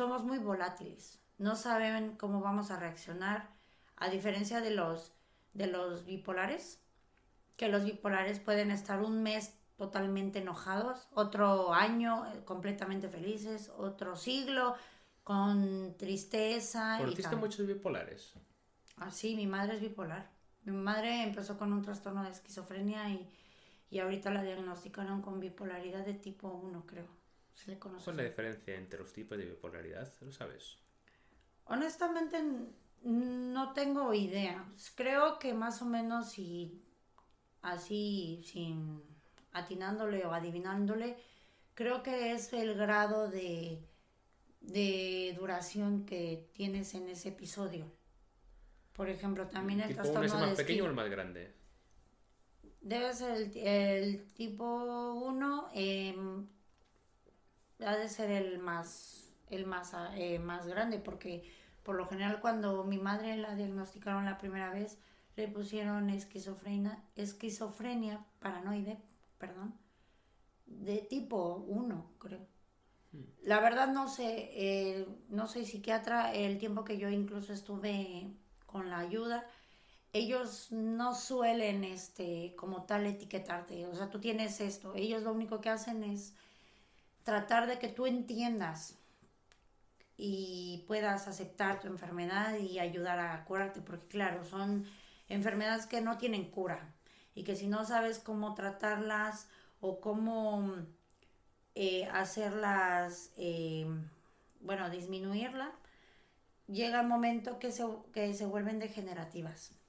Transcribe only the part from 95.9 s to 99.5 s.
no tienen cura y que si no sabes cómo tratarlas